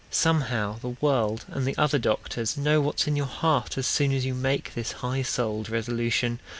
Somehow 0.09 0.79
the 0.79 0.97
world 0.99 1.45
and 1.47 1.63
the 1.63 1.77
other 1.77 1.99
doctors 1.99 2.57
Know 2.57 2.81
what's 2.81 3.05
in 3.05 3.15
your 3.15 3.27
heart 3.27 3.77
as 3.77 3.85
soon 3.85 4.11
as 4.13 4.25
you 4.25 4.33
make 4.33 4.73
This 4.73 4.93
high 4.93 5.21
souled 5.21 5.69
resolution. 5.69 6.39